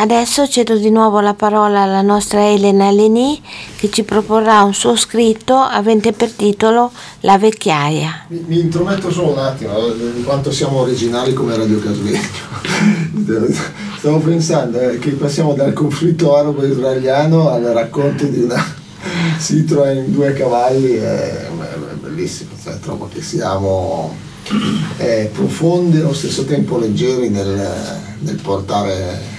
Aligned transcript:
Adesso 0.00 0.46
cedo 0.46 0.76
di 0.76 0.90
nuovo 0.90 1.18
la 1.18 1.34
parola 1.34 1.80
alla 1.80 2.02
nostra 2.02 2.48
Elena 2.48 2.88
Leni 2.88 3.42
che 3.76 3.90
ci 3.90 4.04
proporrà 4.04 4.62
un 4.62 4.72
suo 4.72 4.94
scritto 4.94 5.56
avente 5.56 6.12
per 6.12 6.30
titolo 6.30 6.92
La 7.22 7.36
vecchiaia. 7.36 8.26
Mi, 8.28 8.44
mi 8.46 8.60
intrometto 8.60 9.10
solo 9.10 9.32
un 9.32 9.38
attimo, 9.38 9.76
eh, 9.76 10.18
in 10.18 10.22
quanto 10.22 10.52
siamo 10.52 10.78
originali 10.82 11.32
come 11.32 11.56
Radio 11.56 11.80
Casvegno. 11.80 12.20
Stavo 13.98 14.18
pensando 14.20 14.78
eh, 14.78 15.00
che 15.00 15.10
passiamo 15.10 15.54
dal 15.54 15.72
conflitto 15.72 16.36
arabo-israeliano 16.36 17.48
al 17.50 17.62
racconto 17.62 18.24
di 18.26 18.42
una 18.42 18.64
Citroen 19.40 20.04
in 20.04 20.12
due 20.12 20.32
cavalli, 20.32 20.92
è, 20.92 21.48
è 21.48 21.94
bellissimo, 22.00 22.50
cioè, 22.62 22.78
trovo 22.78 23.08
che 23.12 23.20
siamo 23.20 24.14
eh, 24.98 25.28
profondi 25.32 25.96
e 25.96 26.02
allo 26.02 26.14
stesso 26.14 26.44
tempo 26.44 26.78
leggeri 26.78 27.30
nel, 27.30 27.98
nel 28.20 28.36
portare 28.40 29.37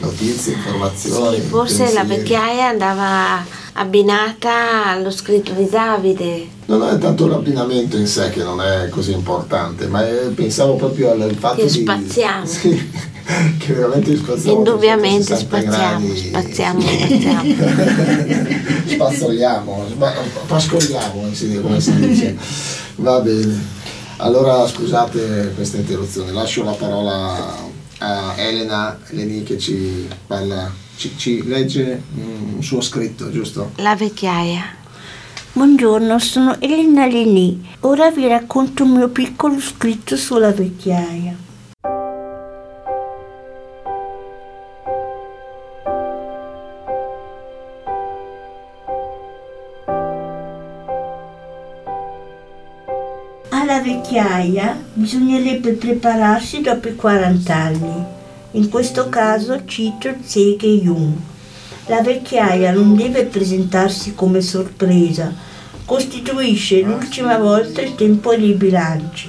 notizie, 0.00 0.54
informazioni. 0.54 1.36
Sì, 1.36 1.42
forse 1.42 1.92
la 1.92 2.04
vecchiaia 2.04 2.68
andava 2.68 3.44
abbinata 3.74 4.86
allo 4.86 5.10
scritto 5.10 5.52
di 5.52 5.68
Davide. 5.68 6.48
Non 6.66 6.86
è 6.86 6.98
tanto 6.98 7.26
l'abbinamento 7.26 7.96
in 7.96 8.06
sé 8.06 8.30
che 8.30 8.42
non 8.42 8.60
è 8.60 8.88
così 8.88 9.12
importante, 9.12 9.86
ma 9.86 10.06
è, 10.06 10.28
pensavo 10.34 10.74
proprio 10.74 11.10
al 11.12 11.34
fatto 11.38 11.56
che 11.56 11.64
di... 11.64 11.68
spaziamo. 11.68 12.46
Sì, 13.30 13.58
che 13.58 13.72
veramente 13.74 14.16
spaziamo. 14.16 14.58
Indubbiamente 14.58 15.36
spaziamo, 15.36 16.06
gradi. 16.06 16.16
spaziamo, 16.16 16.80
spaziamo. 16.80 17.54
Spazzoliamo, 18.90 19.84
pascoliamo, 20.46 21.30
come 21.62 21.80
si 21.80 21.94
dice. 22.00 22.36
Va 22.96 23.20
bene. 23.20 23.78
Allora 24.16 24.66
scusate 24.66 25.52
questa 25.54 25.76
interruzione, 25.76 26.32
lascio 26.32 26.64
la 26.64 26.72
parola 26.72 27.68
a 28.00 28.34
Elena 28.36 28.98
Leni 29.10 29.42
che 29.42 29.58
ci 29.58 30.08
parla, 30.26 30.70
ci, 30.96 31.16
ci 31.16 31.46
legge 31.46 32.02
un 32.14 32.62
suo 32.62 32.80
scritto, 32.80 33.30
giusto? 33.30 33.72
La 33.76 33.94
vecchiaia. 33.94 34.78
Buongiorno, 35.52 36.18
sono 36.18 36.60
Elena 36.60 37.06
Leni. 37.06 37.68
Ora 37.80 38.10
vi 38.10 38.26
racconto 38.26 38.84
un 38.84 38.92
mio 38.92 39.08
piccolo 39.08 39.60
scritto 39.60 40.16
sulla 40.16 40.52
vecchiaia. 40.52 41.48
Vecchiaia 53.80 54.78
bisognerebbe 54.92 55.72
prepararsi 55.72 56.60
dopo 56.60 56.88
i 56.88 56.94
40 56.94 57.54
anni. 57.54 58.04
In 58.52 58.68
questo 58.68 59.08
caso 59.08 59.64
cito 59.64 60.14
Zege 60.22 60.66
Jung. 60.66 61.16
La 61.86 62.00
vecchiaia 62.00 62.72
non 62.72 62.94
deve 62.94 63.24
presentarsi 63.24 64.14
come 64.14 64.40
sorpresa, 64.40 65.32
costituisce 65.84 66.82
l'ultima 66.82 67.38
volta 67.38 67.80
il 67.80 67.94
tempo 67.94 68.34
dei 68.36 68.52
bilanci. 68.52 69.28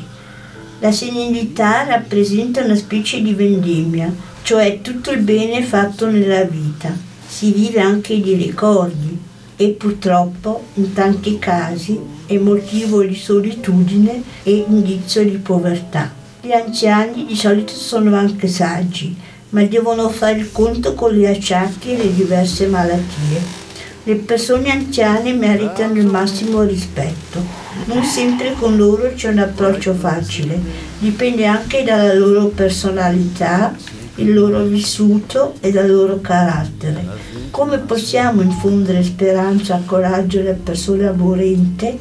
La 0.79 0.91
senilità 0.91 1.83
rappresenta 1.83 2.63
una 2.63 2.75
specie 2.75 3.21
di 3.21 3.33
vendemmia, 3.33 4.13
cioè 4.43 4.81
tutto 4.81 5.11
il 5.11 5.21
bene 5.21 5.63
fatto 5.63 6.09
nella 6.09 6.43
vita. 6.43 6.95
Si 7.27 7.51
vive 7.51 7.79
anche 7.79 8.19
di 8.19 8.33
ricordi 8.33 9.29
e 9.61 9.69
purtroppo 9.77 10.63
in 10.73 10.91
tanti 10.93 11.37
casi 11.37 11.99
è 12.25 12.35
motivo 12.37 13.03
di 13.03 13.13
solitudine 13.13 14.23
e 14.41 14.65
indizio 14.67 15.23
di 15.23 15.37
povertà. 15.37 16.11
Gli 16.41 16.51
anziani 16.51 17.27
di 17.27 17.35
solito 17.35 17.71
sono 17.71 18.15
anche 18.15 18.47
saggi, 18.47 19.15
ma 19.49 19.61
devono 19.65 20.09
fare 20.09 20.39
il 20.39 20.51
conto 20.51 20.95
con 20.95 21.13
gli 21.13 21.27
acciacchi 21.27 21.91
e 21.91 21.97
le 21.97 22.11
diverse 22.11 22.65
malattie. 22.65 23.59
Le 24.03 24.15
persone 24.15 24.71
anziane 24.71 25.31
meritano 25.33 25.93
il 25.99 26.07
massimo 26.07 26.63
rispetto. 26.63 27.39
Non 27.85 28.03
sempre 28.03 28.55
con 28.57 28.75
loro 28.75 29.11
c'è 29.13 29.29
un 29.29 29.37
approccio 29.37 29.93
facile, 29.93 30.59
dipende 30.97 31.45
anche 31.45 31.83
dalla 31.83 32.15
loro 32.15 32.47
personalità, 32.47 33.75
il 34.15 34.33
loro 34.33 34.63
vissuto 34.63 35.53
e 35.59 35.71
dal 35.71 35.89
loro 35.89 36.19
carattere. 36.19 37.05
Come 37.51 37.79
possiamo 37.79 38.41
infondere 38.41 39.03
speranza 39.03 39.77
e 39.77 39.85
coraggio 39.85 40.39
alle 40.39 40.53
persone 40.53 41.07
aborrente 41.07 41.97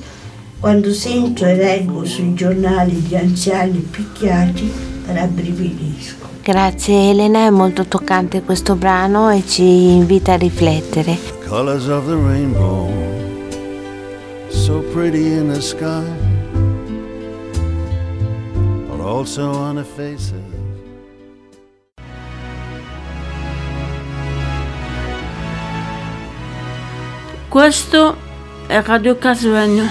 quando 0.58 0.92
sento 0.92 1.46
e 1.46 1.56
leggo 1.56 2.04
sui 2.04 2.34
giornali 2.34 3.00
di 3.02 3.16
anziani 3.16 3.78
picchiati, 3.78 4.70
rabbrividisco. 5.06 6.28
Grazie 6.42 7.10
Elena, 7.10 7.46
è 7.46 7.50
molto 7.50 7.86
toccante 7.86 8.42
questo 8.42 8.74
brano 8.74 9.30
e 9.30 9.42
ci 9.46 9.62
invita 9.62 10.34
a 10.34 10.36
riflettere. 10.36 11.16
Colors 11.46 11.86
of 11.86 12.06
the 12.06 12.14
rainbow, 12.14 12.88
so 14.48 14.80
pretty 14.92 15.36
in 15.36 15.52
the 15.52 15.60
sky, 15.60 16.04
but 18.88 19.00
also 19.00 19.50
on 19.50 19.76
the 19.76 19.84
faces. 19.84 20.34
Questo 27.50 28.16
è 28.68 28.80
Radio 28.80 29.18
Casvegno. 29.18 29.84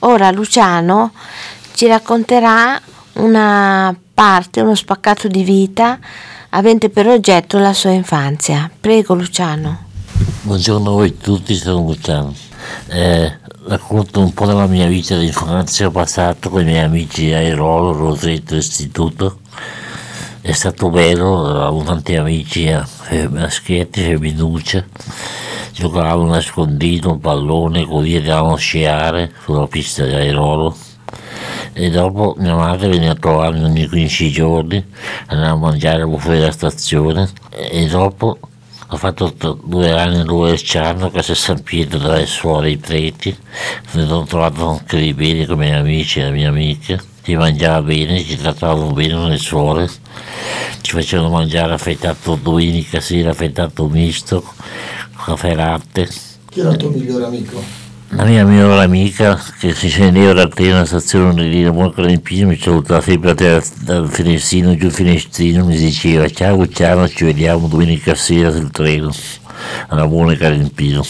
Ora 0.00 0.30
Luciano 0.32 1.12
ci 1.72 1.86
racconterà 1.86 2.78
una 3.14 3.98
parte, 4.12 4.60
uno 4.60 4.74
spaccato 4.74 5.28
di 5.28 5.42
vita 5.42 5.98
avente 6.50 6.90
per 6.90 7.06
oggetto 7.06 7.56
la 7.56 7.72
sua 7.72 7.92
infanzia. 7.92 8.70
Prego 8.78 9.14
Luciano. 9.14 9.84
Buongiorno 10.42 10.90
a 10.90 10.92
voi 10.92 11.16
tutti, 11.16 11.54
sono 11.54 11.86
Luciano. 11.86 12.34
Eh, 12.88 13.38
racconto 13.64 14.20
un 14.20 14.34
po' 14.34 14.44
della 14.44 14.66
mia 14.66 14.86
vita 14.86 15.16
di 15.16 15.28
infanzia 15.28 15.90
passata 15.90 16.50
con 16.50 16.60
i 16.60 16.64
miei 16.64 16.84
amici 16.84 17.32
a 17.32 17.38
Airolo, 17.38 17.92
Rosetto, 17.92 18.56
Istituto. 18.56 19.38
È 20.42 20.52
stato 20.52 20.90
bello, 20.90 21.44
avevo 21.44 21.82
tanti 21.82 22.16
amici 22.16 22.64
eh, 22.64 23.28
maschietti, 23.28 24.00
femminucce 24.00 24.88
giocavamo 25.80 26.26
nascondino, 26.26 27.12
un 27.12 27.20
pallone, 27.20 27.86
così 27.86 28.16
andavamo 28.16 28.52
a 28.52 28.58
sciare 28.58 29.32
sulla 29.42 29.66
pista 29.66 30.04
di 30.04 30.12
aerolo. 30.12 30.76
E 31.72 31.88
dopo 31.88 32.34
mia 32.38 32.54
madre 32.54 32.88
veniva 32.88 33.12
a 33.12 33.14
trovarmi 33.14 33.64
ogni 33.64 33.88
15 33.88 34.30
giorni, 34.30 34.84
andavamo 35.26 35.66
a 35.66 35.70
mangiare 35.70 36.02
fuori 36.18 36.38
dalla 36.38 36.52
stazione. 36.52 37.30
E 37.50 37.86
dopo 37.86 38.38
ho 38.88 38.96
fatto 38.96 39.32
due 39.64 39.90
anni 39.92 40.20
a 40.20 40.24
Luesciano 40.24 41.10
che 41.10 41.22
si 41.22 41.32
è 41.32 41.34
San 41.34 41.62
Pietro 41.62 41.98
dalle 41.98 42.26
suore 42.26 42.70
i 42.70 42.76
preti, 42.76 43.34
mi 43.92 44.06
sono 44.06 44.24
trovato 44.24 44.68
anche 44.68 44.98
di 44.98 45.14
bene 45.14 45.46
con 45.46 45.56
i 45.56 45.58
miei 45.58 45.78
amici 45.78 46.20
e 46.20 46.24
le 46.24 46.30
mie 46.32 46.46
amiche, 46.46 47.00
si 47.22 47.34
mangiava 47.34 47.82
bene, 47.82 48.22
ci 48.22 48.36
trattavano 48.36 48.92
bene 48.92 49.28
le 49.28 49.38
suore, 49.38 49.88
ci 50.80 50.92
facevano 50.92 51.30
mangiare 51.30 51.72
affettato 51.72 52.38
domenica 52.40 53.00
sera, 53.00 53.30
affettato 53.30 53.88
misto, 53.88 54.44
caffè 55.24 55.54
latte. 55.54 56.08
Chi 56.48 56.60
era 56.60 56.70
il 56.70 56.76
tuo 56.76 56.90
migliore 56.90 57.24
amico? 57.24 57.62
La 58.12 58.24
mia 58.24 58.44
migliore 58.44 58.82
amica 58.82 59.40
che 59.60 59.72
si 59.72 59.88
scendeva 59.88 60.32
da 60.32 60.48
treno 60.48 60.84
stazione 60.84 61.48
di 61.48 61.62
Ramon 61.62 61.94
Calimpino 61.94 62.48
mi 62.48 62.58
salutava 62.58 63.00
sempre 63.00 63.34
dal 63.34 64.08
finestrino 64.10 64.74
giù 64.74 64.86
il 64.86 64.92
finestrino 64.92 65.64
mi 65.64 65.76
diceva 65.76 66.28
ciao 66.28 66.56
Luciano 66.56 67.08
ci 67.08 67.22
vediamo 67.22 67.68
domenica 67.68 68.16
sera 68.16 68.50
sul 68.50 68.72
treno 68.72 69.14
a 69.86 69.94
Ramone 69.94 70.36
Calimpino 70.36 71.04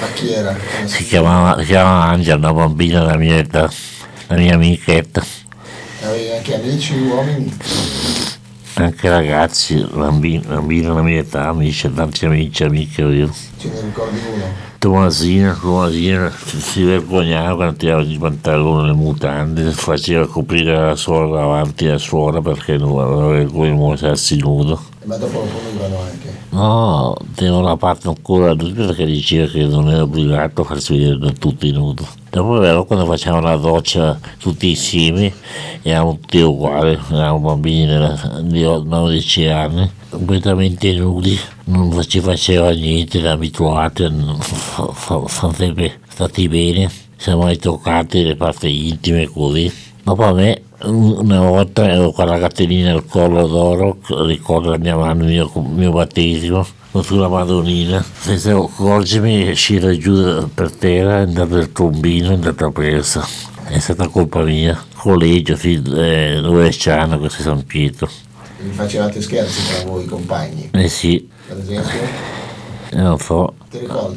ma 0.00 0.06
chi 0.12 0.32
era? 0.32 0.54
Si 0.84 1.04
chiamava, 1.04 1.58
si 1.60 1.64
chiamava 1.64 2.12
Angela 2.12 2.36
una 2.36 2.52
bambina 2.52 3.00
della 3.00 3.16
mia 3.16 3.38
età 3.38 3.70
la 4.26 4.36
mia 4.36 4.54
amichetta 4.54 5.24
anche 6.44 6.54
amici 6.56 6.94
uomini? 6.94 7.56
anche 8.74 9.08
ragazzi, 9.08 9.86
bambini, 9.94 10.44
bambini 10.46 10.82
della 10.82 11.00
mia 11.00 11.20
età, 11.20 11.48
amici, 11.48 11.90
tanti 11.90 12.26
amici, 12.26 12.64
amiche 12.64 13.02
io. 13.02 13.32
Ce 13.56 13.70
ne 13.70 13.80
ricordi 13.80 14.18
uno? 14.30 14.44
Tomasina, 14.78 15.56
Tomasina 15.58 16.30
si 16.30 16.82
vergognava 16.82 17.54
quando 17.54 17.76
tirava 17.76 18.02
i 18.02 18.18
pantaloni, 18.18 18.88
le 18.88 18.92
mutande, 18.92 19.70
faceva 19.70 20.26
coprire 20.26 20.76
la 20.76 20.96
suora 20.96 21.40
davanti 21.40 21.86
alla 21.86 21.98
suora 21.98 22.42
perché 22.42 22.76
non 22.76 22.98
aveva 22.98 23.28
vergogna 23.28 23.70
di 23.70 23.78
mostrarsi 23.78 24.36
nudo. 24.36 24.92
Ma 25.04 25.16
dopo 25.16 25.40
lo 25.40 25.44
punivano 25.46 26.00
anche. 26.00 26.32
No, 26.50 27.14
tenevo 27.34 27.60
la 27.60 27.76
parte 27.76 28.08
ancora 28.08 28.54
perché 28.56 29.04
diceva 29.04 29.46
che 29.50 29.64
non 29.64 29.90
era 29.90 30.02
obbligato 30.02 30.62
a 30.62 30.64
farsi 30.64 30.96
vedere 30.96 31.18
da 31.18 31.30
tutti 31.32 31.70
nudo. 31.72 32.06
Dopo 32.30 32.58
però 32.58 32.84
quando 32.84 33.04
facevamo 33.04 33.42
la 33.42 33.56
doccia 33.56 34.18
tutti 34.38 34.70
insieme, 34.70 35.32
eravamo 35.82 36.18
tutti 36.20 36.40
uguali, 36.40 36.98
eravamo 37.10 37.50
bambini 37.50 37.86
della- 37.86 38.40
di 38.42 38.62
9-10 38.62 39.46
anni, 39.48 39.90
completamente 40.08 40.92
nudi, 40.94 41.38
non 41.64 42.02
ci 42.06 42.20
faceva 42.20 42.70
niente, 42.70 43.18
eravamo 43.18 43.42
abituati, 43.42 44.06
siamo 44.96 45.28
sempre 45.52 46.00
stati 46.08 46.48
bene, 46.48 46.90
siamo 47.16 47.42
mai 47.42 47.58
toccati 47.58 48.22
le 48.24 48.36
parti 48.36 48.88
intime 48.88 49.26
così. 49.26 49.72
Dopo 50.02 50.24
a 50.24 50.32
me 50.32 50.62
una 50.82 51.40
volta 51.40 51.88
ero 51.88 52.10
con 52.12 52.26
la 52.26 52.38
catenina 52.38 52.92
al 52.92 53.06
collo 53.06 53.46
d'oro, 53.46 53.98
ricordo 54.26 54.70
la 54.70 54.78
mia 54.78 54.96
mano, 54.96 55.24
il 55.24 55.30
mio, 55.30 55.50
mio 55.62 55.92
battesimo, 55.92 56.66
sulla 57.02 57.28
Madonnina, 57.28 58.04
senza 58.20 58.52
accorgermi 58.54 59.50
uscire 59.50 59.96
giù 59.98 60.48
per 60.52 60.70
terra, 60.72 61.18
è 61.18 61.22
andato 61.22 61.56
il 61.56 61.72
tombino, 61.72 62.30
è 62.30 62.34
andata 62.34 62.70
persa. 62.70 63.26
È 63.66 63.78
stata 63.78 64.08
colpa 64.08 64.42
mia. 64.42 64.78
Collegio, 64.94 65.56
fi- 65.56 65.82
eh, 65.94 66.38
Novesciano, 66.40 67.18
questo 67.18 67.40
è 67.40 67.44
San 67.44 67.64
Pietro. 67.64 68.08
Vi 68.60 68.70
facevate 68.70 69.20
scherzi 69.22 69.60
tra 69.66 69.90
voi 69.90 70.04
compagni, 70.06 70.70
Eh 70.72 70.88
sì, 70.88 71.26
per 71.48 71.58
esempio? 71.58 71.98
eh, 72.90 72.96
non 72.96 73.18
so. 73.18 73.54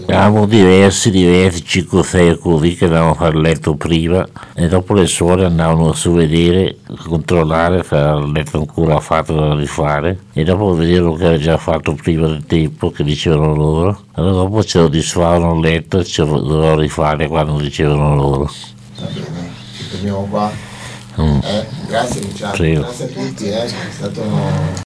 Eravamo 0.05 0.45
diversi, 0.45 1.09
diversi, 1.09 1.63
5 1.63 1.99
o 1.99 2.03
6 2.03 2.37
così 2.37 2.75
che 2.75 2.85
andavamo 2.85 3.11
a 3.11 3.15
fare 3.15 3.35
il 3.35 3.41
letto 3.41 3.75
prima 3.75 4.27
e 4.53 4.67
dopo 4.67 4.93
le 4.93 5.07
suore 5.07 5.45
andavano 5.45 5.93
su 5.93 6.11
vedere, 6.11 6.77
a 6.85 7.03
controllare 7.07 7.83
se 7.83 7.95
era 7.95 8.17
il 8.17 8.31
letto 8.31 8.59
ancora 8.59 8.99
fatto 8.99 9.33
da 9.33 9.55
rifare 9.55 10.19
e 10.33 10.43
dopo 10.43 10.75
vedere 10.75 10.99
lo 10.99 11.13
che 11.15 11.25
aveva 11.25 11.41
già 11.41 11.57
fatto 11.57 11.93
prima 11.95 12.27
del 12.27 12.45
tempo 12.45 12.91
che 12.91 13.03
dicevano 13.03 13.55
loro. 13.55 14.01
Allora 14.13 14.33
dopo 14.33 14.63
ce 14.63 14.79
lo 14.79 14.87
disfavano 14.89 15.55
il 15.55 15.61
letto 15.61 15.99
e 15.99 16.05
ce 16.05 16.23
lo 16.23 16.39
dovevo 16.39 16.79
rifare 16.79 17.27
quando 17.27 17.57
dicevano 17.57 18.15
loro. 18.15 18.51
Va 18.99 19.07
bene, 19.07 19.51
ci 19.75 19.83
fermiamo 19.83 20.27
qua. 20.29 20.51
Mm. 21.19 21.39
Eh? 21.41 21.65
Grazie 21.87 22.21
Luciano, 22.21 22.53
Prego. 22.53 22.81
grazie 22.81 23.05
a 23.05 23.07
tutti, 23.07 23.49
eh? 23.49 23.63
è 23.63 23.69
stato 23.89 24.85